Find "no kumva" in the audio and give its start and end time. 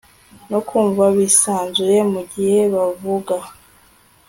0.49-1.03